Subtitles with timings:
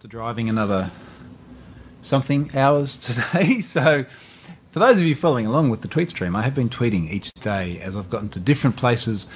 [0.00, 0.90] after driving another
[2.00, 3.60] something hours today.
[3.60, 4.06] So,
[4.70, 7.34] for those of you following along with the tweet stream, I have been tweeting each
[7.34, 9.26] day as I've gotten to different places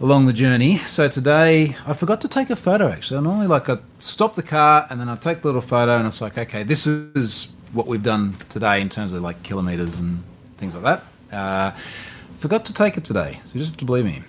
[0.00, 0.78] along the journey.
[0.78, 3.18] So today I forgot to take a photo actually.
[3.18, 6.06] I normally like I stop the car and then I take the little photo and
[6.06, 10.22] it's like, okay, this is what we've done today in terms of like kilometers and
[10.56, 10.84] things like
[11.30, 11.36] that.
[11.36, 11.76] Uh,
[12.38, 14.22] forgot to take it today, so you just have to believe me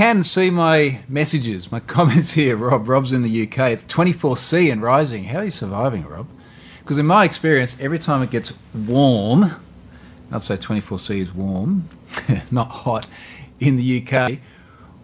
[0.00, 2.56] can see my messages, my comments here.
[2.56, 3.70] Rob, Rob's in the UK.
[3.70, 5.24] It's 24C and rising.
[5.24, 6.26] How are you surviving, Rob?
[6.78, 9.60] Because in my experience, every time it gets warm,
[10.32, 11.90] I'd say 24C is warm,
[12.50, 13.06] not hot,
[13.58, 14.38] in the UK,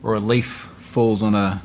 [0.03, 0.47] or a leaf
[0.79, 1.61] falls on a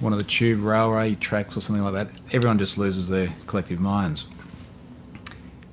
[0.00, 3.78] one of the tube railway tracks or something like that, everyone just loses their collective
[3.78, 4.26] minds.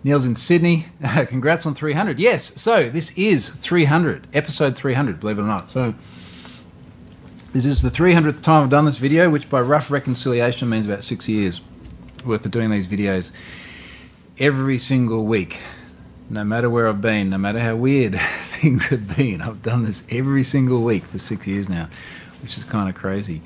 [0.03, 0.87] Neil's in Sydney.
[1.27, 2.19] Congrats on 300.
[2.19, 5.71] Yes, so this is 300, episode 300, believe it or not.
[5.71, 5.93] So
[7.55, 11.05] this is the 300th time I've done this video, which by rough reconciliation means about
[11.05, 11.61] six years
[12.25, 13.31] worth of doing these videos
[14.37, 15.61] every single week.
[16.29, 20.05] No matter where I've been, no matter how weird things have been, I've done this
[20.11, 21.87] every single week for six years now,
[22.41, 23.41] which is kind of crazy.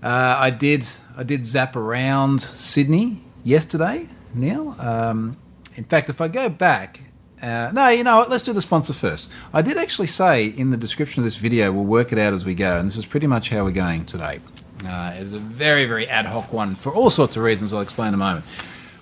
[0.00, 4.76] Uh, I did I did zap around Sydney yesterday, Neil.
[4.78, 5.36] Um,
[5.74, 7.00] in fact, if I go back
[7.42, 8.30] uh, no, you know what?
[8.30, 9.30] Let's do the sponsor first.
[9.54, 12.44] I did actually say in the description of this video, we'll work it out as
[12.44, 14.40] we go, and this is pretty much how we're going today.
[14.84, 18.08] Uh, it's a very, very ad hoc one for all sorts of reasons I'll explain
[18.08, 18.44] in a moment.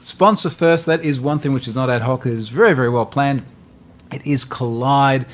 [0.00, 2.88] Sponsor first, that is one thing which is not ad hoc, it is very, very
[2.88, 3.42] well planned.
[4.12, 5.26] It is Kolide,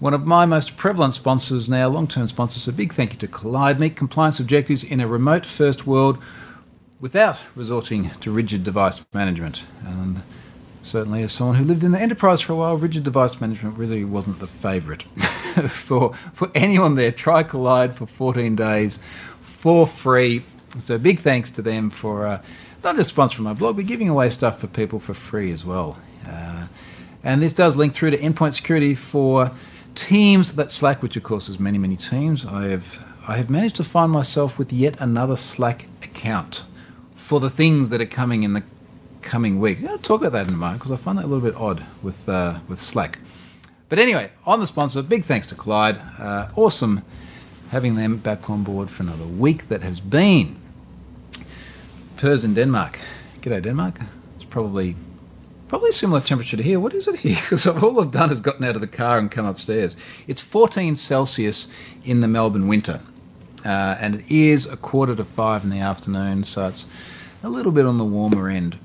[0.00, 2.66] one of my most prevalent sponsors now, long term sponsors.
[2.68, 3.78] A big thank you to Kolide.
[3.78, 6.18] Meet compliance objectives in a remote first world
[7.00, 9.64] without resorting to rigid device management.
[9.84, 10.22] And
[10.82, 14.04] certainly as someone who lived in the enterprise for a while, rigid device management really
[14.04, 15.02] wasn't the favourite
[15.68, 17.12] for for anyone there.
[17.12, 18.98] Try Kolide for 14 days
[19.40, 20.42] for free.
[20.78, 22.42] So big thanks to them for uh,
[22.84, 25.98] not just sponsoring my blog, but giving away stuff for people for free as well.
[26.26, 26.68] Uh,
[27.24, 29.50] and this does link through to endpoint security for
[29.94, 32.46] teams that Slack, which of course is many many teams.
[32.46, 36.64] I have I have managed to find myself with yet another Slack account
[37.16, 38.62] for the things that are coming in the
[39.28, 39.84] coming week.
[39.84, 41.84] I'll talk about that in a moment because I find that a little bit odd
[42.02, 43.18] with uh, with Slack.
[43.90, 45.98] But anyway, on the sponsor, big thanks to Kolide.
[46.18, 47.02] Uh, awesome
[47.70, 50.56] having them back on board for another week that has been.
[52.16, 53.00] Pers in Denmark.
[53.42, 54.00] G'day, Denmark.
[54.36, 54.96] It's probably
[55.68, 56.80] probably similar temperature to here.
[56.80, 57.36] What is it here?
[57.42, 59.96] Because all I've done is gotten out of the car and come upstairs.
[60.26, 61.68] It's 14 Celsius
[62.02, 63.02] in the Melbourne winter.
[63.64, 66.88] Uh, and it is a quarter to five in the afternoon, so it's
[67.42, 68.78] a little bit on the warmer end.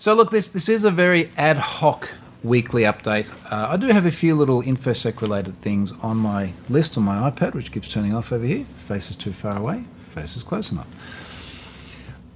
[0.00, 2.08] So look, this this is a very ad hoc
[2.42, 3.30] weekly update.
[3.52, 7.30] Uh, I do have a few little infosec related things on my list on my
[7.30, 8.64] iPad, which keeps turning off over here.
[8.78, 9.84] Face is too far away.
[9.98, 10.86] Face is close enough.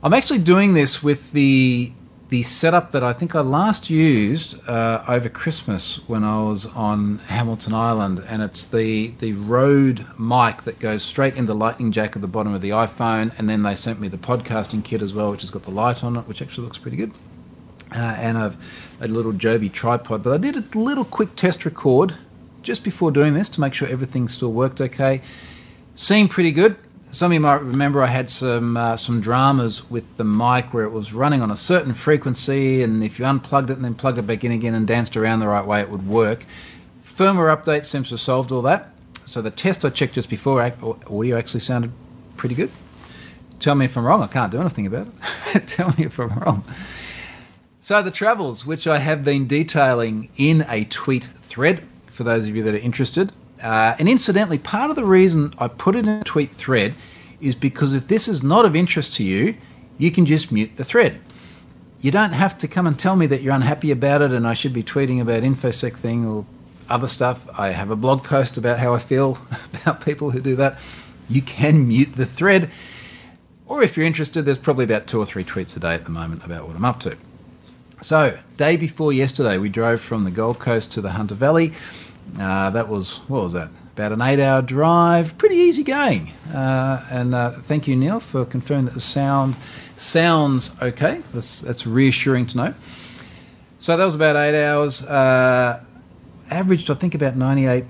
[0.02, 1.92] I'm actually doing this with the
[2.28, 7.20] the setup that I think I last used uh, over Christmas when I was on
[7.28, 12.14] Hamilton Island, and it's the the Rode mic that goes straight in the lightning jack
[12.14, 15.14] at the bottom of the iPhone, and then they sent me the podcasting kit as
[15.14, 17.14] well, which has got the light on it, which actually looks pretty good
[17.94, 18.56] uh, and I've
[19.00, 20.22] a little Joby tripod.
[20.22, 22.16] But I did a little quick test record
[22.62, 25.20] just before doing this to make sure everything still worked okay.
[25.94, 26.76] Seemed pretty good.
[27.10, 30.84] Some of you might remember I had some uh, some dramas with the mic where
[30.84, 34.18] it was running on a certain frequency, and if you unplugged it and then plugged
[34.18, 36.44] it back in again and danced around the right way, it would work.
[37.04, 38.90] Firmware update seems to have solved all that.
[39.26, 41.92] So the test I checked just before audio actually sounded
[42.36, 42.70] pretty good.
[43.60, 44.22] Tell me if I'm wrong.
[44.22, 45.06] I can't do anything about
[45.54, 45.66] it.
[45.68, 46.64] Tell me if I'm wrong.
[47.84, 52.56] So, the travels, which I have been detailing in a tweet thread for those of
[52.56, 53.30] you that are interested.
[53.62, 56.94] Uh, and incidentally, part of the reason I put it in a tweet thread
[57.42, 59.58] is because if this is not of interest to you,
[59.98, 61.20] you can just mute the thread.
[62.00, 64.54] You don't have to come and tell me that you're unhappy about it and I
[64.54, 66.46] should be tweeting about InfoSec thing or
[66.88, 67.46] other stuff.
[67.58, 69.36] I have a blog post about how I feel
[69.82, 70.78] about people who do that.
[71.28, 72.70] You can mute the thread.
[73.66, 76.10] Or if you're interested, there's probably about two or three tweets a day at the
[76.10, 77.18] moment about what I'm up to.
[78.04, 81.72] So, day before yesterday, we drove from the Gold Coast to the Hunter Valley.
[82.38, 83.70] Uh, that was, what was that?
[83.94, 86.32] About an eight hour drive, pretty easy going.
[86.52, 89.56] Uh, and uh, thank you, Neil, for confirming that the sound
[89.96, 91.22] sounds okay.
[91.32, 92.74] That's, that's reassuring to know.
[93.78, 95.02] So, that was about eight hours.
[95.02, 95.82] Uh,
[96.50, 97.88] averaged, I think, about 98k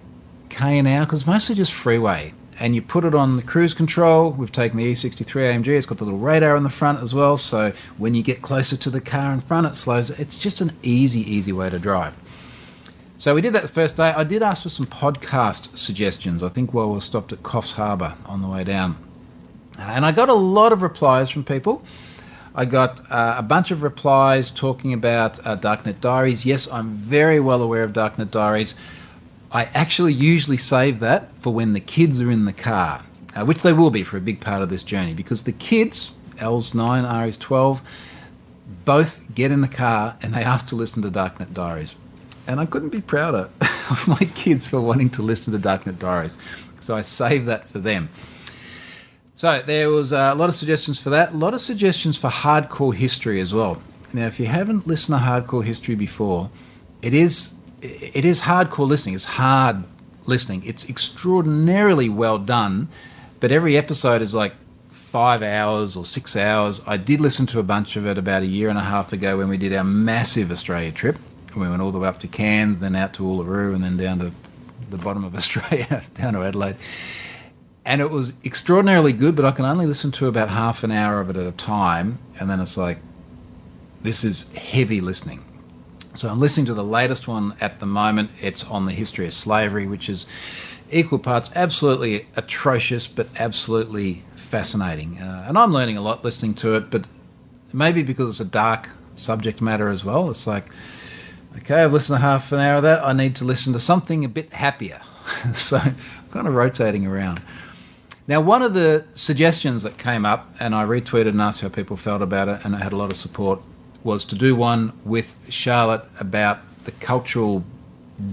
[0.60, 4.30] an hour because mostly just freeway and you put it on the cruise control.
[4.30, 5.68] We've taken the E63 AMG.
[5.68, 7.36] It's got the little radar in the front as well.
[7.36, 10.10] So when you get closer to the car in front, it slows.
[10.10, 12.16] It's just an easy, easy way to drive.
[13.18, 14.10] So we did that the first day.
[14.10, 16.42] I did ask for some podcast suggestions.
[16.42, 18.96] I think while we were stopped at Coffs Harbour on the way down.
[19.78, 21.82] And I got a lot of replies from people.
[22.54, 26.46] I got uh, a bunch of replies talking about uh, Darknet Diaries.
[26.46, 28.76] Yes, I'm very well aware of Darknet Diaries.
[29.54, 33.04] I actually usually save that for when the kids are in the car,
[33.36, 36.10] uh, which they will be for a big part of this journey, because the kids,
[36.40, 37.80] L's 9, R's 12,
[38.84, 41.94] both get in the car and they ask to listen to Darknet Diaries.
[42.48, 43.48] And I couldn't be prouder
[43.90, 46.36] of my kids for wanting to listen to Darknet Diaries.
[46.80, 48.08] So I save that for them.
[49.36, 51.32] So there was a lot of suggestions for that.
[51.32, 53.80] A lot of suggestions for hardcore history as well.
[54.12, 56.50] Now, if you haven't listened to hardcore history before,
[57.02, 57.54] it is
[57.84, 59.14] it is hardcore listening.
[59.14, 59.84] It's hard
[60.26, 60.62] listening.
[60.64, 62.88] It's extraordinarily well done,
[63.40, 64.54] but every episode is like
[64.90, 66.80] five hours or six hours.
[66.86, 69.38] I did listen to a bunch of it about a year and a half ago
[69.38, 71.18] when we did our massive Australia trip.
[71.54, 74.18] We went all the way up to Cairns, then out to Uluru, and then down
[74.18, 74.32] to
[74.90, 76.76] the bottom of Australia, down to Adelaide
[77.84, 81.20] and it was extraordinarily good, but I can only listen to about half an hour
[81.20, 82.98] of it at a time, and then it's like,
[84.02, 85.44] this is heavy listening.
[86.16, 88.30] So I'm listening to the latest one at the moment.
[88.40, 90.26] It's on the history of slavery, which is
[90.88, 95.20] equal parts absolutely atrocious, but absolutely fascinating.
[95.20, 97.06] Uh, and I'm learning a lot listening to it, but
[97.72, 100.30] maybe because it's a dark subject matter as well.
[100.30, 100.66] It's like,
[101.56, 103.04] okay, I've listened to half an hour of that.
[103.04, 105.00] I need to listen to something a bit happier.
[105.52, 105.96] so I'm
[106.30, 107.42] kind of rotating around.
[108.28, 111.96] Now, one of the suggestions that came up, and I retweeted and asked how people
[111.96, 113.60] felt about it, and it had a lot of support,
[114.04, 117.64] was to do one with Charlotte about the cultural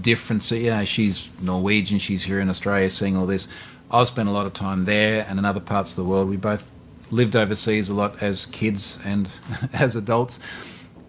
[0.00, 0.52] difference.
[0.52, 3.48] You know, she's Norwegian, she's here in Australia seeing all this.
[3.90, 6.28] I've spent a lot of time there and in other parts of the world.
[6.28, 6.70] We both
[7.10, 9.28] lived overseas a lot as kids and
[9.72, 10.38] as adults.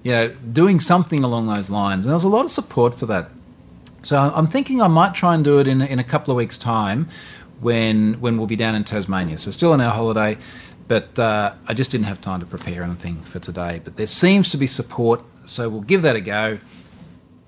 [0.01, 2.05] You know, doing something along those lines.
[2.05, 3.29] And there was a lot of support for that.
[4.01, 6.57] So I'm thinking I might try and do it in, in a couple of weeks'
[6.57, 7.07] time
[7.61, 9.37] when when we'll be down in Tasmania.
[9.37, 10.37] So still on our holiday,
[10.87, 13.81] but uh, I just didn't have time to prepare anything for today.
[13.83, 16.59] But there seems to be support, so we'll give that a go.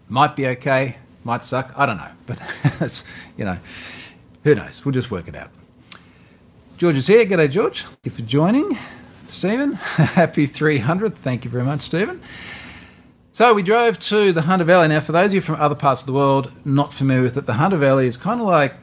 [0.08, 1.74] Might be okay, might suck.
[1.76, 2.42] I don't know, but
[2.82, 3.58] it's you know,
[4.44, 4.84] who knows?
[4.86, 5.50] We'll just work it out.
[6.78, 7.26] George is here.
[7.26, 7.84] G'day, George.
[7.84, 8.78] Thank you for joining.
[9.26, 11.16] Stephen, happy 300.
[11.16, 12.22] Thank you very much, Stephen.
[13.32, 14.88] So we drove to the Hunter Valley.
[14.88, 17.46] Now, for those of you from other parts of the world not familiar with it,
[17.46, 18.76] the Hunter Valley is kind of like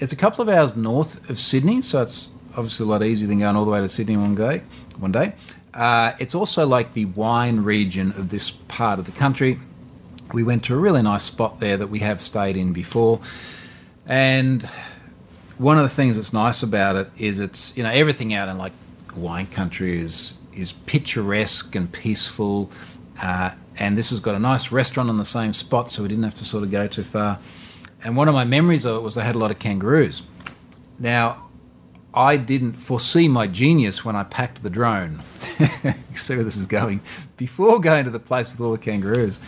[0.00, 3.38] it's a couple of hours north of Sydney, so it's obviously a lot easier than
[3.38, 4.62] going all the way to Sydney one day.
[4.98, 5.34] One day.
[5.72, 9.58] Uh, it's also like the wine region of this part of the country.
[10.32, 13.20] We went to a really nice spot there that we have stayed in before,
[14.06, 14.62] and
[15.58, 18.56] one of the things that's nice about it is it's you know everything out in
[18.56, 18.72] like
[19.16, 22.70] wine country is is picturesque and peaceful,
[23.20, 26.24] uh, and this has got a nice restaurant on the same spot, so we didn't
[26.24, 27.38] have to sort of go too far.
[28.02, 30.22] And one of my memories of it was I had a lot of kangaroos.
[30.98, 31.48] Now,
[32.14, 35.22] I didn't foresee my genius when I packed the drone.
[36.14, 37.00] see where this is going.
[37.36, 39.40] Before going to the place with all the kangaroos.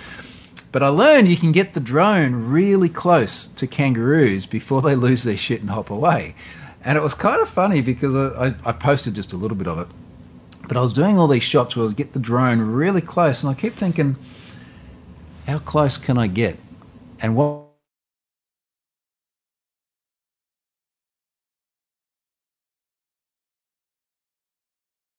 [0.72, 5.22] But I learned you can get the drone really close to kangaroos before they lose
[5.22, 6.34] their shit and hop away.
[6.82, 9.68] And it was kind of funny because I, I, I posted just a little bit
[9.68, 9.88] of it.
[10.68, 13.42] But I was doing all these shots where I was get the drone really close,
[13.42, 14.16] and I keep thinking,
[15.46, 16.58] how close can I get?
[17.22, 17.65] And what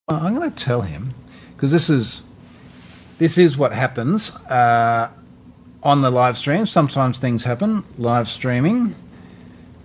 [0.10, 1.14] I'm going to tell him
[1.54, 2.24] because this is
[3.18, 5.12] this is what happens uh,
[5.84, 6.66] on the live stream.
[6.66, 7.84] Sometimes things happen.
[7.98, 8.96] Live streaming.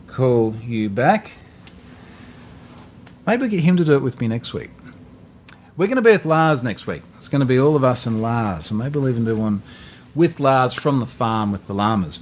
[0.07, 1.33] Call you back.
[3.26, 4.71] Maybe get him to do it with me next week.
[5.76, 7.02] We're going to be with Lars next week.
[7.17, 8.67] It's going to be all of us and Lars.
[8.67, 9.64] So maybe we'll even do one
[10.14, 12.21] with Lars from the farm with the llamas.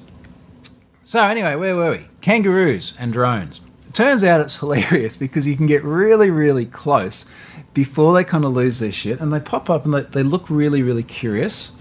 [1.04, 2.06] So anyway, where were we?
[2.22, 3.60] Kangaroos and drones.
[3.86, 7.26] It turns out it's hilarious because you can get really, really close
[7.74, 10.50] before they kind of lose their shit and they pop up and they, they look
[10.50, 11.76] really, really curious.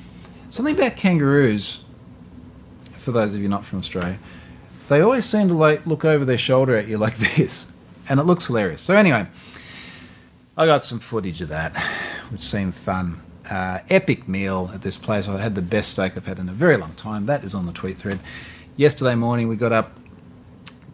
[0.49, 1.83] Something about kangaroos,
[2.91, 4.19] for those of you not from Australia,
[4.87, 7.71] they always seem to like look over their shoulder at you like this,
[8.07, 8.81] and it looks hilarious.
[8.81, 9.27] So anyway,
[10.57, 11.77] I got some footage of that,
[12.29, 13.21] which seemed fun.
[13.49, 15.27] Uh, epic meal at this place.
[15.27, 17.25] I had the best steak I've had in a very long time.
[17.25, 18.19] That is on the tweet thread.
[18.75, 19.91] Yesterday morning we got up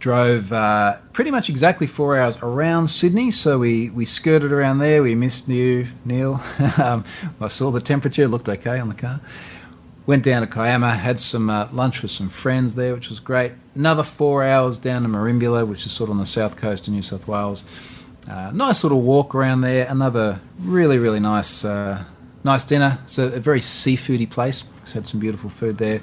[0.05, 3.31] drove uh, pretty much exactly four hours around Sydney.
[3.31, 5.01] So we, we skirted around there.
[5.01, 6.43] We missed New Neil.
[6.77, 7.03] um,
[7.41, 9.19] I saw the temperature, looked okay on the car.
[10.05, 13.53] Went down to Kiama, had some uh, lunch with some friends there, which was great.
[13.73, 16.93] Another four hours down to Merimbula, which is sort of on the south coast of
[16.93, 17.63] New South Wales.
[18.29, 19.87] Uh, nice little walk around there.
[19.89, 22.03] Another really, really nice, uh,
[22.43, 22.99] nice dinner.
[23.05, 24.65] It's a, a very seafoody place.
[24.83, 26.01] It's had some beautiful food there.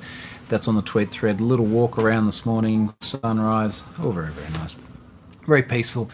[0.52, 1.40] That's on the tweet thread.
[1.40, 3.82] A little walk around this morning, sunrise.
[3.98, 4.76] Oh, very, very nice.
[5.46, 6.10] Very peaceful.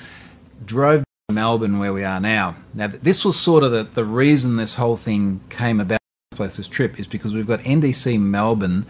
[0.65, 2.55] Drove to Melbourne where we are now.
[2.73, 5.99] Now, this was sort of the, the reason this whole thing came about,
[6.37, 8.87] this trip, is because we've got NDC Melbourne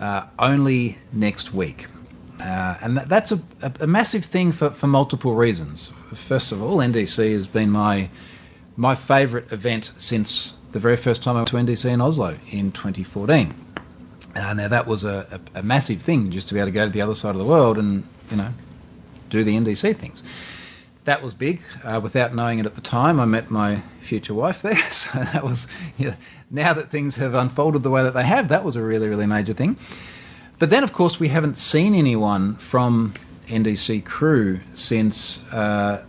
[0.00, 1.88] uh, only next week.
[2.40, 5.92] Uh, and that, that's a, a, a, massive thing for, for multiple reasons.
[6.14, 8.08] First of all, NDC has been my
[8.76, 12.72] my favourite event since the very first time I went to NDC in Oslo in
[12.72, 13.65] 2014.
[14.36, 16.84] Uh, now that was a, a, a, massive thing just to be able to go
[16.84, 18.52] to the other side of the world and you know
[19.30, 20.22] do the NDC things.
[21.04, 21.60] That was big.
[21.82, 24.76] Uh, without knowing it at the time, I met my future wife there.
[24.90, 26.14] So that was know,
[26.50, 29.26] now that things have unfolded the way that they have, that was a really really
[29.26, 29.76] major thing.
[30.58, 33.12] But then, of course, we haven't seen anyone from
[33.46, 36.04] NDC crew since uh,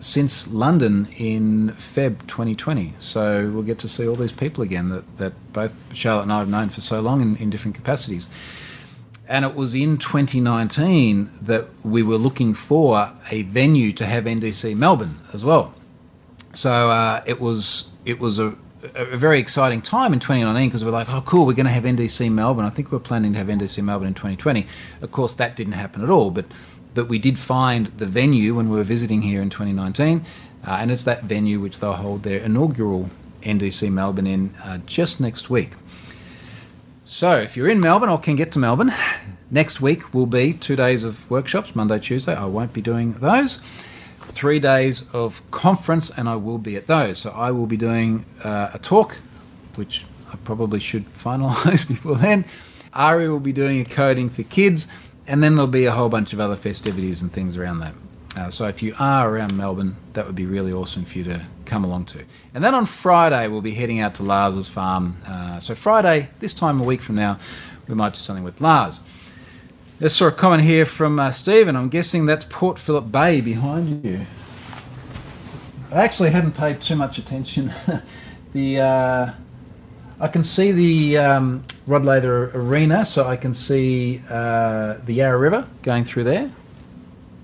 [0.00, 2.94] since London in Feb 2020.
[2.98, 6.38] So we'll get to see all these people again that, that both Charlotte and I
[6.38, 8.28] have known for so long in, in different capacities.
[9.28, 14.76] And it was in 2019 that we were looking for a venue to have NDC
[14.76, 15.74] Melbourne as well.
[16.52, 18.56] So uh, it was it was a,
[18.94, 21.84] a very exciting time in 2019 because we're like, oh, cool, we're going to have
[21.84, 22.64] NDC Melbourne.
[22.64, 24.66] I think we we're planning to have NDC Melbourne in 2020.
[25.00, 26.46] Of course, that didn't happen at all, but
[26.94, 30.24] but we did find the venue when we were visiting here in 2019,
[30.66, 33.10] uh, and it's that venue which they'll hold their inaugural
[33.42, 35.72] NDC Melbourne in uh, just next week.
[37.04, 38.92] So if you're in Melbourne or can get to Melbourne,
[39.50, 42.34] next week will be two days of workshops, Monday, Tuesday.
[42.34, 43.58] I won't be doing those.
[44.18, 47.18] Three days of conference, and I will be at those.
[47.18, 49.18] So I will be doing uh, a talk,
[49.74, 52.44] which I probably should finalise before then.
[52.94, 54.88] Ari will be doing a coding for kids
[55.30, 57.94] and then there'll be a whole bunch of other festivities and things around that.
[58.36, 61.46] Uh, so if you are around Melbourne, that would be really awesome for you to
[61.66, 62.24] come along to.
[62.52, 65.18] And then on Friday, we'll be heading out to Lars's farm.
[65.24, 67.38] Uh, so Friday, this time a week from now,
[67.86, 68.98] we might do something with Lars.
[70.00, 71.76] Just saw a comment here from uh, Stephen.
[71.76, 74.26] I'm guessing that's Port Phillip Bay behind you.
[75.92, 77.72] I actually hadn't paid too much attention.
[78.52, 79.30] the uh,
[80.18, 85.36] I can see the um, Rod Laver Arena, so I can see uh, the Yarra
[85.36, 86.52] River going through there.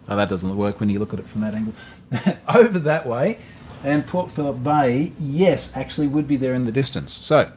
[0.08, 1.74] Oh, that doesn't work when you look at it from that angle.
[2.54, 3.38] Over that way,
[3.82, 7.12] and Port Phillip Bay, yes, actually would be there in the distance.
[7.12, 7.50] So,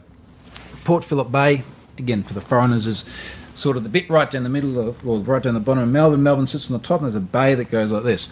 [0.83, 1.63] Port Phillip Bay,
[1.99, 3.05] again, for the foreigners, is
[3.53, 5.89] sort of the bit right down the middle, of, well, right down the bottom of
[5.89, 6.23] Melbourne.
[6.23, 8.29] Melbourne sits on the top, and there's a bay that goes like this.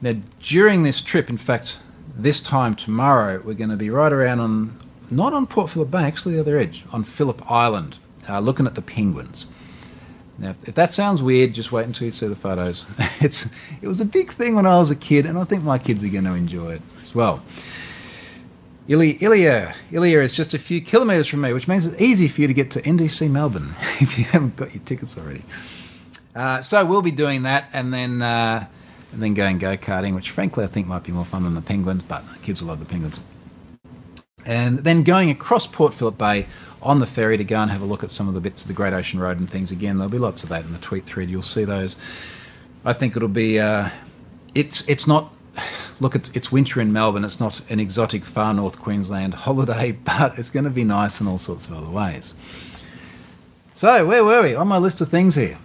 [0.00, 1.78] Now, during this trip, in fact,
[2.16, 4.80] this time tomorrow, we're going to be right around on
[5.12, 8.74] not on Port Phillip Bay, actually the other edge, on Phillip Island, uh, looking at
[8.74, 9.46] the penguins.
[10.38, 12.86] Now, if that sounds weird, just wait until you see the photos.
[13.20, 13.50] it's
[13.80, 16.04] it was a big thing when I was a kid, and I think my kids
[16.04, 17.42] are going to enjoy it as well.
[18.88, 22.40] Ili- Ilia, Ilia is just a few kilometres from me, which means it's easy for
[22.40, 25.44] you to get to NDC Melbourne if you haven't got your tickets already.
[26.34, 28.66] Uh, so we'll be doing that, and then uh,
[29.12, 31.60] and then going go karting, which frankly I think might be more fun than the
[31.60, 33.20] penguins, but kids will love the penguins
[34.44, 36.46] and then going across Port Phillip Bay
[36.82, 38.68] on the ferry to go and have a look at some of the bits of
[38.68, 39.98] the Great Ocean Road and things again.
[39.98, 41.30] There'll be lots of that in the tweet thread.
[41.30, 41.96] You'll see those.
[42.84, 43.60] I think it'll be.
[43.60, 43.90] Uh,
[44.54, 45.32] it's it's not.
[46.00, 47.24] Look, it's it's winter in Melbourne.
[47.24, 51.26] It's not an exotic far north Queensland holiday, but it's going to be nice in
[51.26, 52.34] all sorts of other ways.
[53.74, 55.58] So where were we on my list of things here?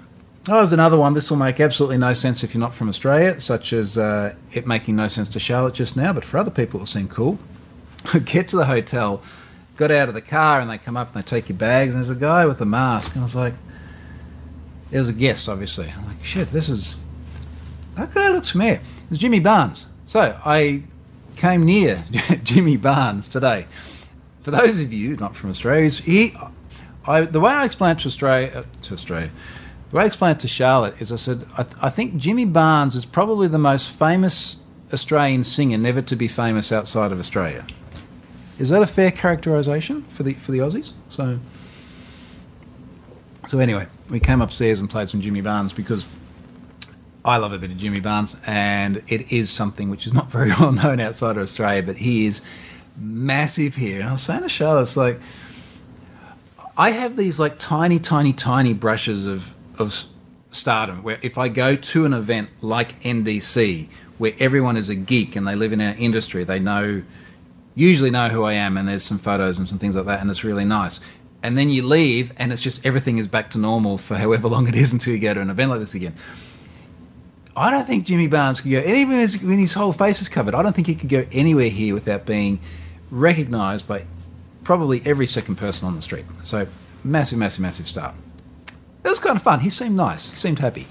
[0.50, 1.14] Oh, there's another one.
[1.14, 4.66] This will make absolutely no sense if you're not from Australia, such as uh, it
[4.66, 7.38] making no sense to Charlotte just now, but for other people it will seem cool.
[8.26, 9.22] get to the hotel,
[9.76, 12.04] got out of the car, and they come up and they take your bags, and
[12.04, 13.54] there's a guy with a mask, and I was like,
[14.92, 15.94] it was a guest, obviously.
[15.96, 16.96] I'm like, shit, this is
[17.98, 18.80] that guy looks familiar.
[19.10, 19.88] It's Jimmy Barnes.
[20.06, 20.84] So I
[21.36, 22.06] came near
[22.44, 23.66] Jimmy Barnes today.
[24.42, 26.36] For those of you not from Australia, he,
[27.06, 29.32] I, the way I explained to Australia, uh, to Australia,
[29.90, 32.46] the way I explained it to Charlotte is I said, I, th- I think Jimmy
[32.46, 34.58] Barnes is probably the most famous
[34.94, 37.66] Australian singer never to be famous outside of Australia.
[38.60, 40.94] Is that a fair characterisation for the for the Aussies?
[41.10, 41.40] So,
[43.46, 46.06] so anyway, we came upstairs and played some Jimmy Barnes because
[47.24, 50.50] I love a bit of Jimmy Barnes, and it is something which is not very
[50.60, 52.42] well known outside of Australia, but he is
[52.96, 54.00] massive here.
[54.00, 55.20] And I was saying to Charlotte, it's like
[56.78, 60.06] I have these like tiny, tiny, tiny brushes of of
[60.50, 65.36] stardom where if I go to an event like NDC where everyone is a geek
[65.36, 67.04] and they live in our industry, they know
[67.78, 70.30] usually know who I am, and there's some photos and some things like that, and
[70.30, 71.00] it's really nice.
[71.44, 74.68] And then you leave, and it's just everything is back to normal for however long
[74.68, 76.16] it is until you go to an event like this again.
[77.56, 79.18] I don't think Jimmy Barnes could go, and even
[79.48, 82.26] when his whole face is covered, I don't think he could go anywhere here without
[82.26, 82.60] being
[83.12, 84.06] recognised by
[84.64, 86.26] probably every second person on the street.
[86.44, 86.68] So,
[87.04, 88.14] massive, massive, massive star.
[89.04, 89.62] It was kind of fun.
[89.62, 90.30] He seemed nice.
[90.30, 90.88] He seemed happy.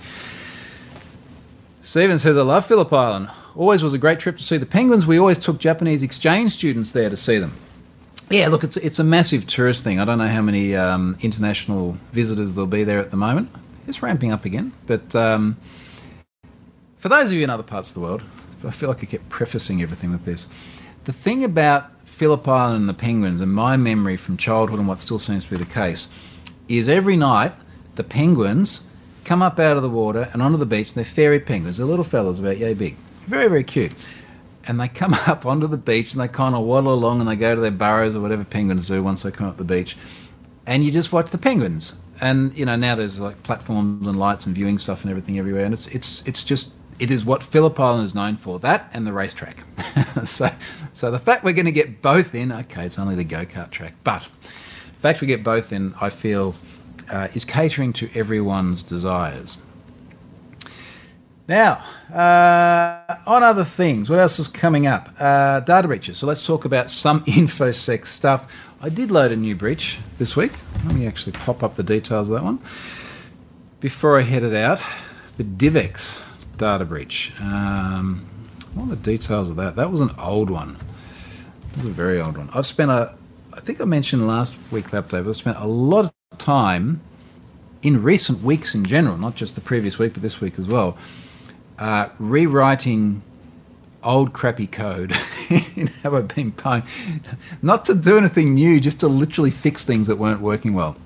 [1.83, 3.29] Stephen says, I love Phillip Island.
[3.57, 5.07] Always was a great trip to see the penguins.
[5.07, 7.53] We always took Japanese exchange students there to see them.
[8.31, 10.01] Yeah, look, it's it's a massive tourist thing.
[10.01, 13.51] I don't know how many um, international visitors there'll be there at the moment.
[13.87, 15.57] It's ramping up again, but um,
[16.97, 18.23] for those of you in other parts of the world,
[18.65, 20.49] I feel like I kept prefacing everything with this.
[21.05, 24.99] The thing about Phillip Island and the penguins, and my memory from childhood and what
[24.99, 26.09] still seems to be the case,
[26.69, 27.53] is every night
[27.95, 28.83] the penguins
[29.25, 30.89] come up out of the water and onto the beach.
[30.89, 31.77] And they're fairy penguins.
[31.77, 32.97] They're little fellas about yay big,
[33.27, 33.93] very very cute.
[34.69, 37.37] And they come up onto the beach and they kind of waddle along and they
[37.37, 39.97] go to their burrows or whatever penguins do once they come up the beach.
[40.67, 41.97] And you just watch the penguins.
[42.21, 45.65] And you know now there's like platforms and lights and viewing stuff and everything everywhere.
[45.65, 49.07] And it's it's it's just it is what Phillip Island is known for that and
[49.07, 49.65] the racetrack.
[50.25, 50.51] so,
[50.93, 53.71] so the fact we're going to get both in, okay, it's only the go kart
[53.71, 56.55] track, but the fact we get both in, I feel,
[57.11, 59.59] uh, is catering to everyone's desires.
[61.49, 65.11] Now, uh, on other things, what else is coming up?
[65.19, 66.19] Uh, data breaches.
[66.19, 68.53] So let's talk about some InfoSec stuff.
[68.81, 70.53] I did load a new breach this week.
[70.85, 72.59] Let me actually pop up the details of that one.
[73.79, 74.83] Before I head it out,
[75.37, 76.23] the DivX
[76.57, 77.33] data breach.
[77.41, 78.27] Um,
[78.75, 79.77] what are the details of that?
[79.77, 80.77] That was an old one.
[81.73, 82.51] This is a very old one.
[82.53, 83.15] I've spent a,
[83.53, 87.01] I think I mentioned last week, Laptop, I've spent a lot of time
[87.83, 90.97] in recent weeks in general, not just the previous week, but this week as well,
[91.79, 93.23] uh, rewriting
[94.03, 95.11] old crappy code
[95.51, 96.87] in Been Pwned.
[97.61, 100.97] Not to do anything new, just to literally fix things that weren't working well.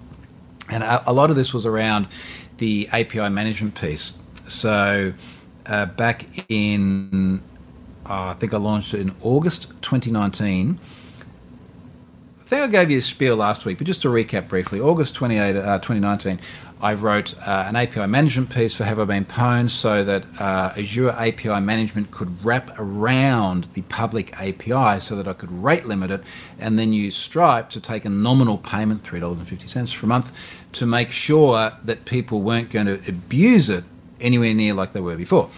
[0.68, 2.06] And a, a lot of this was around
[2.58, 4.18] the API management piece.
[4.46, 5.14] So
[5.66, 7.42] uh, back in,
[8.06, 10.78] uh, I think I launched it in August 2019.
[12.40, 15.14] I think I gave you a spiel last week, but just to recap briefly, August
[15.14, 16.40] 28, uh, 2019,
[16.82, 20.72] I wrote uh, an API management piece for Have I Been Pwned so that uh,
[20.78, 26.10] Azure API management could wrap around the public API so that I could rate limit
[26.10, 26.22] it
[26.58, 30.32] and then use Stripe to take a nominal payment, $3.50 per month,
[30.72, 33.84] to make sure that people weren't going to abuse it
[34.18, 35.50] anywhere near like they were before.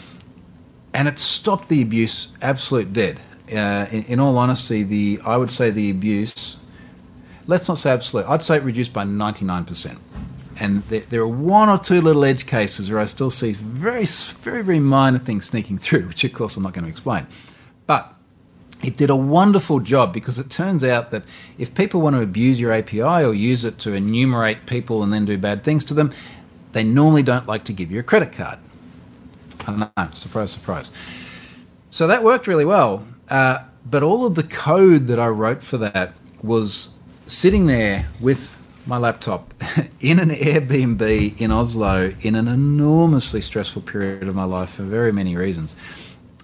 [0.92, 3.20] And it stopped the abuse absolute dead.
[3.48, 6.56] Uh, in, in, all honesty, the I would say the abuse,
[7.46, 9.98] let's not say absolute, I'd say it reduced by 99%.
[10.62, 14.04] And there, there, are one or two little edge cases where I still see very,
[14.04, 17.26] very, very minor things sneaking through, which of course I'm not going to explain.
[17.88, 18.14] But
[18.80, 21.24] it did a wonderful job because it turns out that
[21.58, 25.24] if people want to abuse your API or use it to enumerate people and then
[25.24, 26.12] do bad things to them,
[26.70, 28.60] they normally don't like to give you a credit card.
[29.66, 30.92] I know, surprise, surprise.
[31.90, 33.04] So that worked really well.
[33.28, 36.94] Uh, but all of the code that I wrote for that was
[37.26, 39.54] sitting there with my laptop
[40.00, 45.12] in an Airbnb in Oslo in an enormously stressful period of my life for very
[45.12, 45.76] many reasons.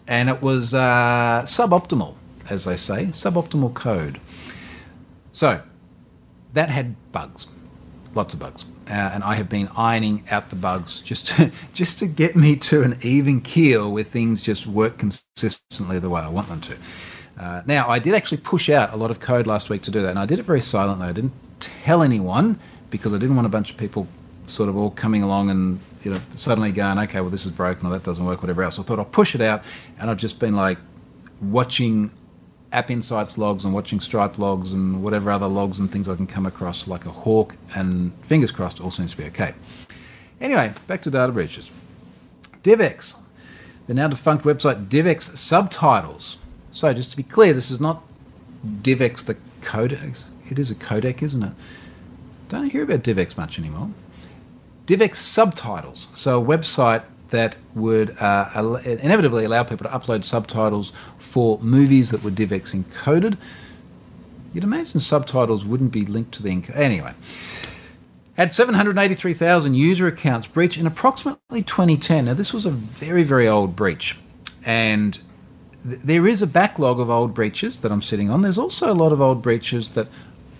[0.06, 2.14] And it was uh, suboptimal,
[2.48, 4.20] as they say, suboptimal code.
[5.32, 5.62] So
[6.54, 7.48] that had bugs,
[8.14, 11.98] lots of bugs uh, and I have been ironing out the bugs just to, just
[11.98, 16.28] to get me to an even keel where things just work consistently the way I
[16.28, 16.76] want them to.
[17.38, 20.02] Uh, now, I did actually push out a lot of code last week to do
[20.02, 21.06] that, and I did it very silently.
[21.06, 22.58] I didn't tell anyone
[22.90, 24.08] because I didn't want a bunch of people
[24.46, 27.86] sort of all coming along and you know suddenly going, okay, well this is broken
[27.86, 28.78] or that doesn't work, whatever else.
[28.78, 29.62] I thought I'll push it out,
[29.98, 30.78] and I've just been like
[31.40, 32.10] watching
[32.72, 36.26] App Insights logs and watching Stripe logs and whatever other logs and things I can
[36.26, 39.54] come across like a hawk and fingers crossed all seems to be okay.
[40.40, 41.70] Anyway, back to data breaches.
[42.62, 43.16] DivX,
[43.86, 46.38] the now defunct website DivX subtitles.
[46.78, 48.04] So just to be clear, this is not
[48.64, 50.30] DivX the codex.
[50.48, 51.52] It is a codec, isn't it?
[52.48, 53.90] Don't hear about DivX much anymore.
[54.86, 56.06] DivX subtitles.
[56.14, 62.22] So a website that would uh, inevitably allow people to upload subtitles for movies that
[62.22, 63.36] were DivX encoded.
[64.52, 66.62] You'd imagine subtitles wouldn't be linked to the.
[66.74, 67.14] Anyway,
[68.36, 72.26] had 783,000 user accounts breached in approximately 2010.
[72.26, 74.16] Now, this was a very, very old breach.
[74.64, 75.18] And
[75.86, 78.42] th- there is a backlog of old breaches that I'm sitting on.
[78.42, 80.08] There's also a lot of old breaches that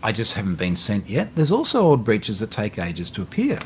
[0.03, 1.35] I just haven't been sent yet.
[1.35, 3.59] There's also old breaches that take ages to appear.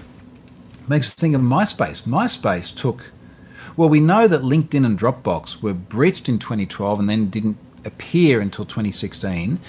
[0.89, 2.03] Makes me think of MySpace.
[2.03, 3.13] MySpace took,
[3.77, 8.41] well, we know that LinkedIn and Dropbox were breached in 2012 and then didn't appear
[8.41, 9.61] until 2016.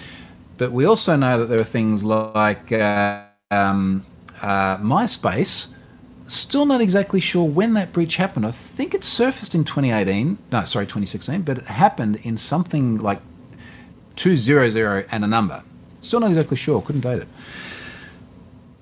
[0.58, 4.06] But we also know that there are things like uh, um,
[4.42, 5.74] uh, MySpace.
[6.34, 8.44] Still not exactly sure when that breach happened.
[8.44, 10.40] I think it surfaced in 2018.
[10.52, 11.44] No, sorry, 2016.
[11.44, 13.22] But it happened in something like
[14.16, 15.64] 200 and a number.
[16.00, 16.82] Still not exactly sure.
[16.82, 17.28] Couldn't date it.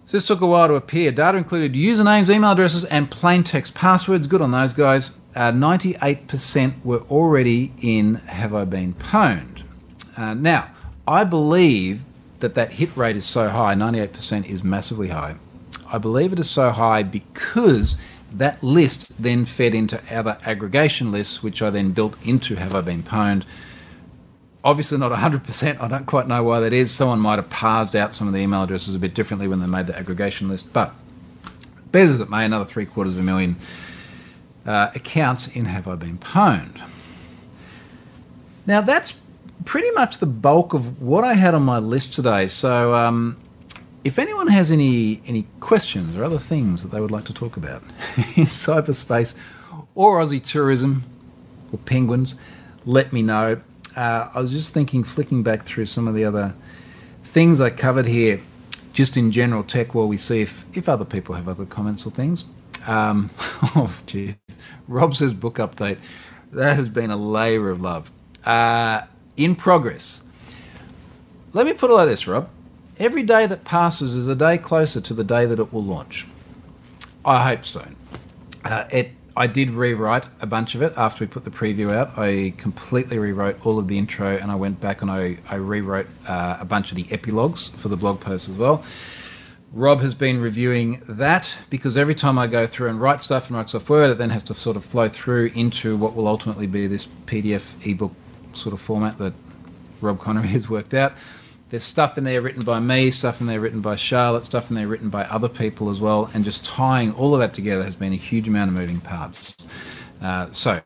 [0.07, 1.11] So This took a while to appear.
[1.11, 4.27] Data included usernames, email addresses, and plain text passwords.
[4.27, 5.17] Good on those guys.
[5.35, 9.63] uh, 98% were already in Have I Been Pwned.
[10.15, 10.69] Uh, now,
[11.05, 12.05] I believe
[12.39, 15.35] that that hit rate is so high, 98% is massively high.
[15.91, 17.97] I believe it is so high because
[18.31, 22.81] that list then fed into other aggregation lists, which I then built into Have I
[22.81, 23.43] Been Pwned.
[24.63, 25.81] Obviously, not 100%.
[25.81, 26.91] I don't quite know why that is.
[26.91, 29.65] Someone might have parsed out some of the email addresses a bit differently when they
[29.65, 30.71] made the aggregation list.
[30.71, 30.93] But,
[31.91, 33.57] be as it may, another three quarters of a million
[34.65, 36.87] uh, accounts in Have I Been Pwned.
[38.65, 39.19] Now, that's
[39.65, 42.47] pretty much the bulk of what I had on my list today.
[42.47, 43.37] So, um,
[44.03, 47.57] if anyone has any any questions or other things that they would like to talk
[47.57, 47.83] about
[48.35, 49.35] in cyberspace
[49.95, 51.03] or Aussie tourism
[51.71, 52.35] or penguins,
[52.85, 53.61] let me know.
[53.95, 56.53] Uh, I was just thinking, flicking back through some of the other
[57.23, 58.41] things I covered here,
[58.93, 62.11] just in general tech, while we see if, if other people have other comments or
[62.11, 62.45] things.
[62.87, 64.37] Um, oh, jeez.
[64.87, 65.97] Rob says book update.
[66.51, 68.11] That has been a layer of love.
[68.45, 69.03] Uh,
[69.37, 70.23] in progress.
[71.53, 72.49] Let me put it like this, Rob.
[73.01, 76.27] Every day that passes is a day closer to the day that it will launch.
[77.25, 77.83] I hope so.
[78.63, 79.13] Uh, it.
[79.35, 82.15] I did rewrite a bunch of it after we put the preview out.
[82.15, 86.05] I completely rewrote all of the intro and I went back and I, I rewrote
[86.27, 88.83] uh, a bunch of the epilogues for the blog post as well.
[89.73, 93.55] Rob has been reviewing that because every time I go through and write stuff in
[93.55, 96.85] Microsoft Word, it then has to sort of flow through into what will ultimately be
[96.85, 98.13] this PDF ebook
[98.53, 99.33] sort of format that
[100.01, 101.13] Rob Conery has worked out.
[101.71, 104.75] There's stuff in there written by me, stuff in there written by Charlotte, stuff in
[104.75, 107.95] there written by other people as well, and just tying all of that together has
[107.95, 109.55] been a huge amount of moving parts.
[110.21, 110.81] Uh, so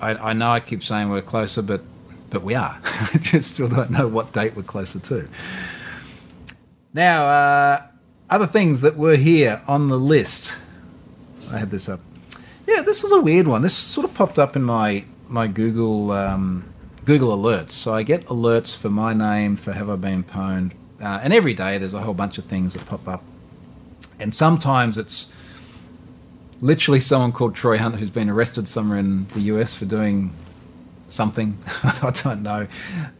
[0.00, 1.82] I, I, know I keep saying we're closer, but
[2.30, 2.80] but we are.
[2.84, 5.28] I just still don't know what date we're closer to.
[6.94, 7.82] Now, uh,
[8.30, 10.56] other things that were here on the list.
[11.50, 11.98] I had this up.
[12.68, 13.62] Yeah, this is a weird one.
[13.62, 16.72] This sort of popped up in my my Google um,
[17.06, 17.70] Google Alerts.
[17.70, 21.54] So I get alerts for my name, for Have I Been Pwned, uh, and every
[21.54, 23.22] day there's a whole bunch of things that pop up.
[24.18, 25.32] And sometimes it's
[26.60, 30.34] literally someone called Troy Hunt who's been arrested somewhere in the US for doing
[31.06, 31.58] something.
[31.84, 32.66] I don't know.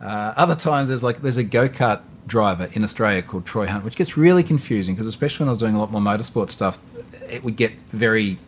[0.01, 3.85] Uh, other times there's like there's a go kart driver in Australia called Troy Hunt,
[3.85, 6.81] which gets really confusing because especially when I was doing a lot more motorsport stuff,
[7.29, 8.39] it would get very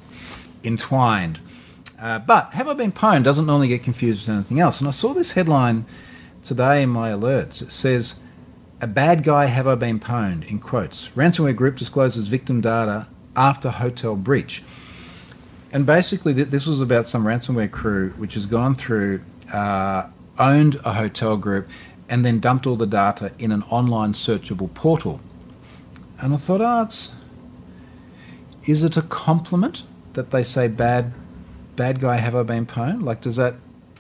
[0.65, 1.39] entwined.
[2.01, 4.81] Uh, but Have I Been Pwned doesn't normally get confused with anything else.
[4.81, 5.85] And I saw this headline
[6.43, 7.61] today in my alerts.
[7.61, 8.21] It says,
[8.81, 11.09] A bad guy have I been pwned, in quotes.
[11.09, 14.63] Ransomware group discloses victim data after hotel breach.
[15.73, 19.21] And basically, th- this was about some ransomware crew which has gone through,
[19.53, 20.07] uh,
[20.39, 21.69] owned a hotel group,
[22.09, 25.21] and then dumped all the data in an online searchable portal.
[26.21, 27.13] And I thought, oh, it's.
[28.65, 29.83] Is it a compliment
[30.13, 31.13] that they say bad
[31.79, 33.03] bad guy have I been pwned?
[33.03, 33.55] Like, does that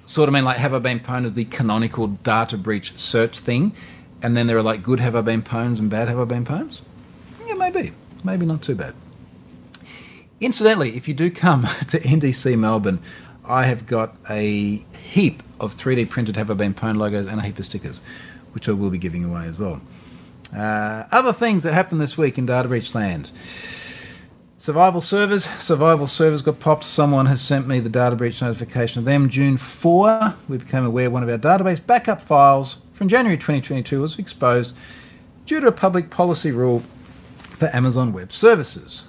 [0.04, 3.72] sort of mean like have I been pwned as the canonical data breach search thing,
[4.20, 6.44] and then there are like good have I been pwned and bad have I been
[6.44, 6.82] pwned?
[7.46, 7.92] Yeah, maybe,
[8.24, 8.94] maybe not too bad.
[10.40, 13.00] Incidentally, if you do come to NDC Melbourne,
[13.44, 17.44] I have got a heap of 3D printed have I been pwned logos and a
[17.44, 18.00] heap of stickers,
[18.52, 19.80] which I will be giving away as well.
[20.54, 23.30] Uh, other things that happened this week in Data Breach Land.
[24.60, 25.44] Survival servers.
[25.62, 26.82] Survival servers got popped.
[26.82, 29.28] Someone has sent me the data breach notification of them.
[29.28, 34.18] June 4, we became aware one of our database backup files from January 2022 was
[34.18, 34.74] exposed
[35.46, 36.82] due to a public policy rule
[37.38, 39.04] for Amazon Web Services.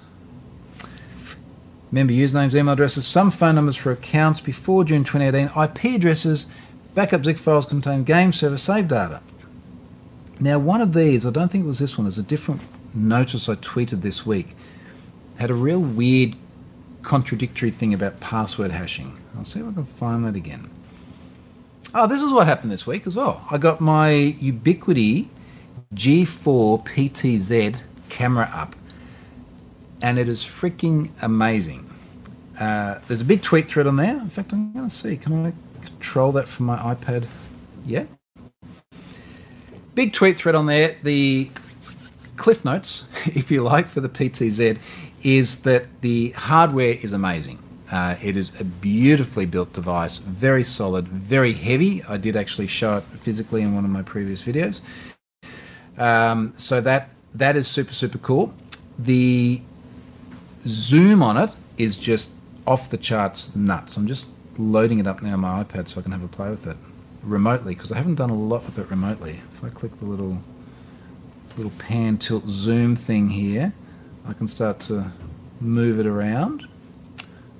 [1.90, 6.46] Member usernames, email addresses, some phone numbers for accounts before June 2018, IP addresses,
[6.94, 9.20] backup zip files contain game server save data.
[10.38, 12.60] Now, one of these, I don't think it was this one, there's a different
[12.94, 14.54] notice I tweeted this week
[15.40, 16.36] had a real weird
[17.02, 19.16] contradictory thing about password hashing.
[19.36, 20.68] I'll see if I can find that again.
[21.94, 23.44] Oh, this is what happened this week as well.
[23.50, 25.28] I got my Ubiquiti
[25.94, 28.76] G4 PTZ camera up,
[30.02, 31.88] and it is freaking amazing.
[32.60, 34.16] Uh, there's a big tweet thread on there.
[34.18, 35.16] In fact, I'm going to see.
[35.16, 35.52] Can I
[35.84, 37.26] control that from my iPad?
[37.86, 38.04] Yeah.
[39.94, 40.96] Big tweet thread on there.
[41.02, 41.50] The
[42.36, 44.78] cliff notes, if you like, for the PTZ
[45.22, 47.58] is that the hardware is amazing.
[47.90, 52.02] Uh, it is a beautifully built device, very solid, very heavy.
[52.04, 54.80] I did actually show it physically in one of my previous videos.
[55.98, 58.54] Um, so that that is super super cool.
[58.98, 59.60] The
[60.62, 62.30] zoom on it is just
[62.66, 63.96] off the charts nuts.
[63.96, 66.50] I'm just loading it up now on my iPad so I can have a play
[66.50, 66.76] with it
[67.22, 69.40] remotely because I haven't done a lot with it remotely.
[69.52, 70.38] If I click the little
[71.56, 73.72] little pan tilt zoom thing here,
[74.26, 75.12] I can start to
[75.60, 76.66] move it around.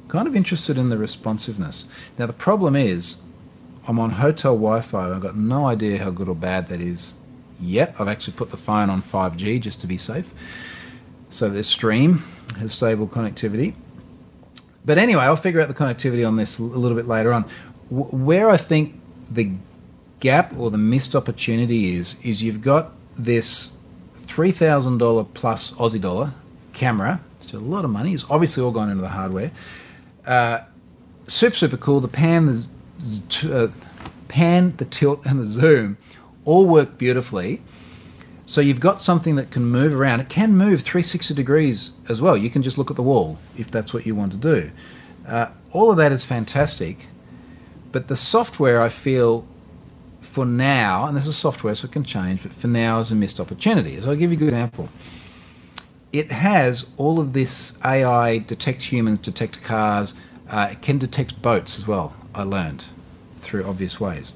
[0.09, 1.87] kind of interested in the responsiveness.
[2.19, 3.23] Now, the problem is,
[3.87, 5.11] I'm on hotel Wi Fi.
[5.11, 7.15] I've got no idea how good or bad that is
[7.61, 7.95] yet.
[7.99, 10.33] I've actually put the phone on 5G just to be safe.
[11.29, 12.25] So this stream
[12.59, 13.75] has stable connectivity.
[14.85, 17.45] But anyway, I'll figure out the connectivity on this a little bit later on.
[17.89, 19.53] Where I think the
[20.19, 23.77] gap or the missed opportunity is, is you've got this
[24.19, 26.33] $3,000 plus Aussie dollar
[26.81, 27.21] camera.
[27.41, 28.15] It's a lot of money.
[28.15, 29.53] It's obviously all gone into the hardware.
[30.27, 30.61] Uh,
[31.27, 32.01] super, super cool.
[32.01, 32.67] The pan, the,
[33.53, 33.69] uh,
[34.29, 35.99] pan, the tilt, and the zoom
[36.47, 37.61] all work beautifully.
[38.47, 40.21] So you've got something that can move around.
[40.21, 42.37] It can move 360 degrees as well.
[42.37, 44.71] You can just look at the wall if that's what you want to do.
[45.29, 47.07] Uh, all of that is fantastic,
[47.93, 49.47] but the software I feel
[50.21, 53.15] for now, and this is software so it can change, but for now is a
[53.15, 54.01] missed opportunity.
[54.01, 54.89] So I'll give you a good example.
[56.13, 60.15] It has all of this AI detect humans, detect cars,
[60.49, 62.87] uh, can detect boats as well, I learned
[63.37, 64.33] through obvious ways.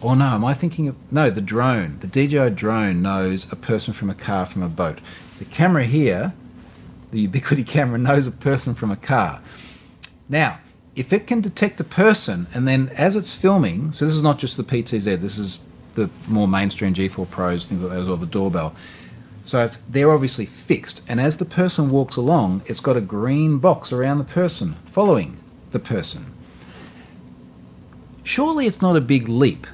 [0.00, 1.98] Or no, am I thinking of no, the drone.
[2.00, 5.00] The DJI drone knows a person from a car from a boat.
[5.38, 6.34] The camera here,
[7.10, 9.40] the Ubiquiti camera knows a person from a car.
[10.28, 10.60] Now,
[10.94, 14.38] if it can detect a person and then as it's filming, so this is not
[14.38, 15.60] just the PTZ, this is
[15.94, 18.74] the more mainstream G4 Pros, things like that, or the doorbell.
[19.46, 23.92] So they're obviously fixed, and as the person walks along, it's got a green box
[23.92, 25.36] around the person, following
[25.70, 26.34] the person.
[28.24, 29.68] Surely it's not a big leap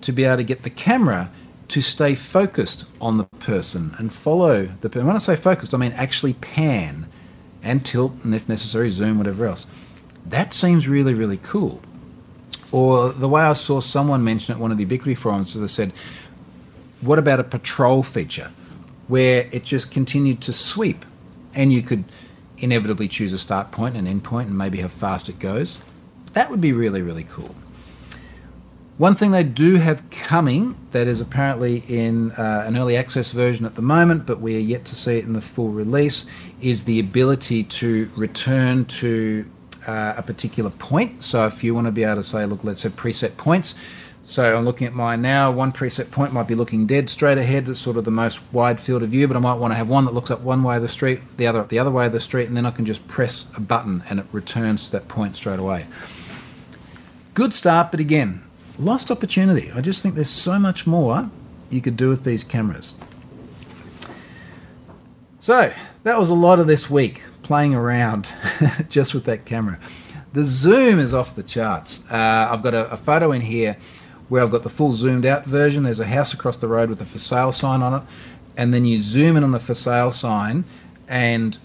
[0.00, 1.30] to be able to get the camera
[1.68, 5.06] to stay focused on the person and follow the person.
[5.06, 7.06] When I say focused, I mean actually pan
[7.62, 9.66] and tilt, and if necessary, zoom, whatever else.
[10.24, 11.82] That seems really, really cool.
[12.72, 15.92] Or the way I saw someone mention at one of the Ubiquiti forums, they said,
[17.02, 18.50] what about a patrol feature
[19.10, 21.04] where it just continued to sweep
[21.52, 22.04] and you could
[22.58, 25.80] inevitably choose a start point and end point and maybe how fast it goes?
[26.32, 27.54] That would be really, really cool.
[28.98, 33.64] One thing they do have coming that is apparently in uh, an early access version
[33.64, 36.26] at the moment, but we are yet to see it in the full release,
[36.60, 39.50] is the ability to return to
[39.86, 41.24] uh, a particular point.
[41.24, 43.74] So if you want to be able to say, look, let's have preset points.
[44.30, 45.50] So I'm looking at mine now.
[45.50, 47.68] One preset point might be looking dead straight ahead.
[47.68, 49.88] It's sort of the most wide field of view, but I might want to have
[49.88, 52.06] one that looks up one way of the street, the other up the other way
[52.06, 54.92] of the street, and then I can just press a button and it returns to
[54.92, 55.86] that point straight away.
[57.34, 58.44] Good start, but again,
[58.78, 59.72] lost opportunity.
[59.72, 61.28] I just think there's so much more
[61.68, 62.94] you could do with these cameras.
[65.40, 65.72] So
[66.04, 68.32] that was a lot of this week playing around
[68.88, 69.80] just with that camera.
[70.32, 72.08] The zoom is off the charts.
[72.08, 73.76] Uh, I've got a, a, photo in here
[74.30, 75.82] where I've got the full zoomed out version.
[75.82, 78.02] There's a house across the road with a for sale sign on it,
[78.56, 80.64] and then you zoom in on the for sale sign,
[81.06, 81.58] and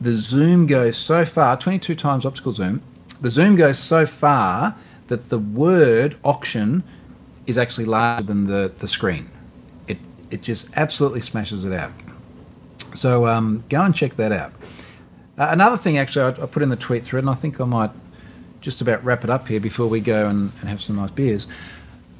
[0.00, 2.82] the zoom goes so far 22 times optical zoom.
[3.20, 4.76] The zoom goes so far
[5.08, 6.82] that the word auction
[7.46, 9.30] is actually larger than the, the screen.
[9.88, 9.98] It,
[10.30, 11.92] it just absolutely smashes it out.
[12.94, 14.52] So um, go and check that out.
[15.38, 17.64] Uh, another thing, actually, I, I, put in the tweet thread, and I think I
[17.64, 17.90] might
[18.60, 21.46] just about wrap it up here before we go and, and have some nice beers.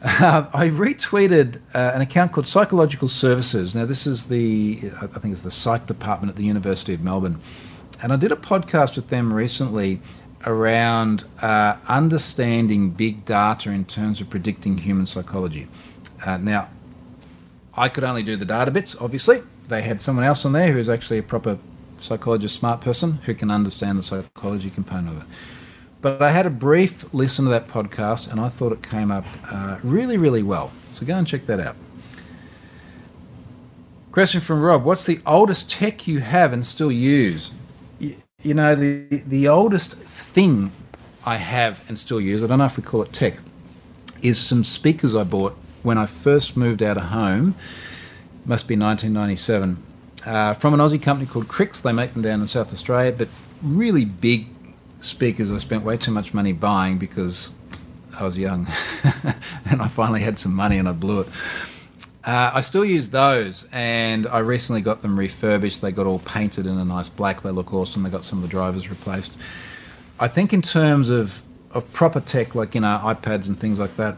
[0.05, 3.75] Uh, I retweeted uh, an account called Psychological Services.
[3.77, 7.41] Now, this is the, I think it's the psych department at the University of Melbourne.
[8.03, 10.01] And I did a podcast with them recently
[10.45, 15.69] around uh, understanding big data in terms of predicting human psychology.
[16.27, 16.69] Uh, now,
[17.77, 19.43] I could only do the data bits, obviously.
[19.69, 21.59] They had someone else on there who is actually a proper
[22.01, 25.29] psychologist, smart person who can understand the psychology component of it.
[26.03, 29.25] But I had a brief listen to that podcast and I thought it came up
[29.51, 30.73] uh, really, really well.
[30.91, 31.77] So go and check that out.
[34.11, 37.53] Question from Rob What's the oldest tech you have and still use?
[37.99, 40.73] You know, the, the oldest thing
[41.25, 43.39] I have and still use, I don't know if we call it tech,
[44.21, 47.55] is some speakers I bought when I first moved out of home.
[48.45, 49.81] Must be 1997.
[50.27, 51.81] Uh, from an Aussie company called Krix.
[51.81, 53.29] They make them down in South Australia, but
[53.63, 54.49] really big
[55.05, 57.53] speakers I spent way too much money buying because
[58.19, 58.67] I was young
[59.71, 61.29] and I finally had some money and I blew it.
[62.25, 65.81] Uh, I still use those, and I recently got them refurbished.
[65.81, 67.41] They got all painted in a nice black.
[67.41, 68.05] They look awesome.
[68.05, 69.37] They got some of the drivers replaced.
[70.21, 73.97] I think in terms of of proper tech, like you know iPads and things like
[73.97, 74.17] that,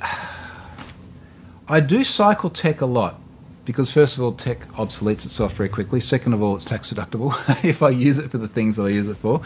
[1.68, 3.20] I do cycle tech a lot
[3.66, 6.00] because first of all, tech obsoletes itself very quickly.
[6.00, 8.88] Second of all, it's tax deductible if I use it for the things that I
[8.90, 9.42] use it for.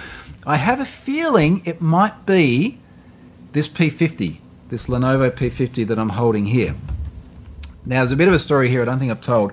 [0.47, 2.79] I have a feeling it might be
[3.53, 6.77] this P50, this Lenovo P50 that I'm holding here.
[7.87, 9.53] Now, there's a bit of a story here I don't think I've told.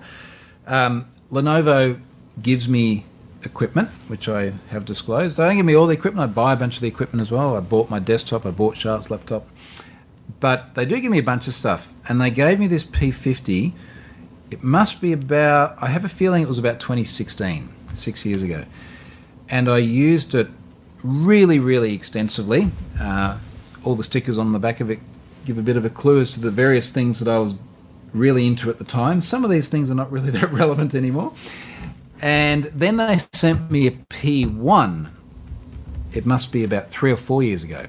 [0.67, 2.01] Um, Lenovo
[2.41, 3.05] gives me
[3.43, 5.37] equipment, which I have disclosed.
[5.37, 6.29] They don't give me all the equipment.
[6.29, 7.55] I buy a bunch of the equipment as well.
[7.55, 8.45] I bought my desktop.
[8.45, 9.47] I bought Charlotte's laptop.
[10.41, 11.93] But they do give me a bunch of stuff.
[12.09, 13.71] And they gave me this P50.
[14.49, 18.65] It must be about, I have a feeling it was about 2016, six years ago.
[19.49, 20.47] And I used it
[21.03, 22.71] really, really extensively.
[22.99, 23.39] Uh,
[23.83, 24.99] all the stickers on the back of it
[25.45, 27.55] give a bit of a clue as to the various things that I was
[28.13, 29.21] really into at the time.
[29.21, 31.33] Some of these things are not really that relevant anymore.
[32.21, 35.09] And then they sent me a P1.
[36.13, 37.87] It must be about three or four years ago.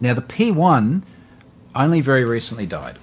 [0.00, 1.02] Now, the P1
[1.74, 2.98] only very recently died.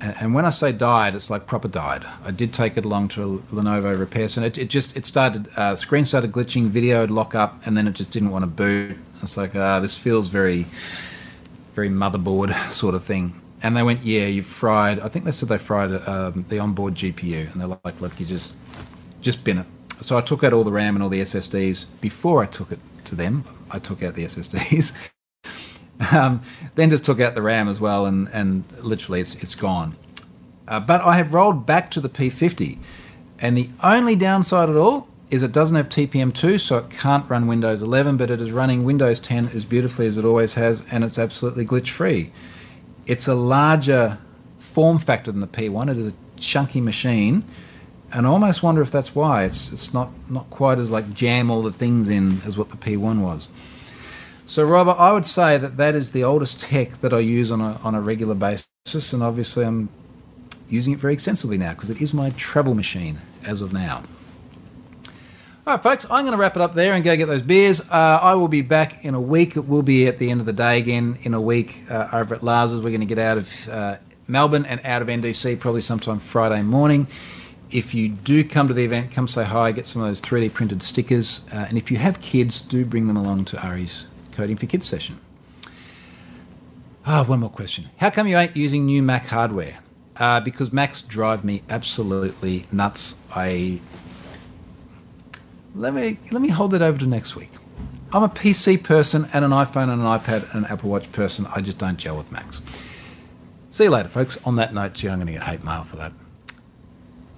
[0.00, 2.06] And when I say died, it's like proper died.
[2.24, 4.46] I did take it along to a Lenovo repair center.
[4.46, 7.88] It, it just it started uh, screen started glitching, video would lock up, and then
[7.88, 8.96] it just didn't want to boot.
[9.22, 10.66] It's like uh, this feels very,
[11.74, 13.40] very motherboard sort of thing.
[13.60, 15.00] And they went, yeah, you've fried.
[15.00, 18.26] I think they said they fried um, the onboard GPU, and they're like, look, you
[18.26, 18.56] just
[19.20, 19.66] just bin it.
[20.00, 22.78] So I took out all the RAM and all the SSDs before I took it
[23.06, 23.44] to them.
[23.68, 25.10] I took out the SSDs.
[26.12, 26.40] um,
[26.74, 29.96] then just took out the RAM as well, and, and literally it's, it's gone.
[30.66, 32.78] Uh, but I have rolled back to the P50,
[33.38, 37.46] and the only downside at all is it doesn't have TPM2, so it can't run
[37.46, 41.04] Windows 11, but it is running Windows 10 as beautifully as it always has, and
[41.04, 42.32] it's absolutely glitch free.
[43.06, 44.18] It's a larger
[44.58, 45.90] form factor than the P1.
[45.90, 47.44] It is a chunky machine,
[48.12, 51.50] and I almost wonder if that's why it's it's not not quite as like jam
[51.50, 53.48] all the things in as what the P1 was.
[54.48, 57.60] So, Robert, I would say that that is the oldest tech that I use on
[57.60, 59.90] a on a regular basis, and obviously I'm
[60.70, 64.04] using it very extensively now because it is my travel machine as of now.
[65.66, 67.82] All right, folks, I'm going to wrap it up there and go get those beers.
[67.90, 69.54] Uh, I will be back in a week.
[69.54, 72.34] It will be at the end of the day again in a week uh, over
[72.34, 72.80] at Lars's.
[72.80, 76.62] We're going to get out of uh, Melbourne and out of NDC probably sometime Friday
[76.62, 77.06] morning
[77.70, 80.54] if you do come to the event, come say hi, get some of those 3D
[80.54, 81.44] printed stickers.
[81.52, 84.06] Uh, and if you have kids, do bring them along to Ari's
[84.38, 85.18] Coding for Kids session.
[87.04, 87.90] Ah, one more question.
[87.96, 89.80] How come you ain't using new Mac hardware?
[90.16, 93.16] Uh, because Macs drive me absolutely nuts.
[93.34, 93.80] I
[95.74, 97.50] let me let me hold that over to next week.
[98.12, 101.48] I'm a PC person and an iPhone and an iPad and an Apple Watch person.
[101.52, 102.62] I just don't gel with Macs.
[103.70, 104.38] See you later, folks.
[104.46, 106.12] On that note, gee, I'm going to get hate mail for that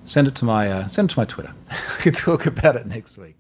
[0.05, 1.55] send it to my uh, send it to my Twitter.
[1.71, 3.37] I could talk about it next week.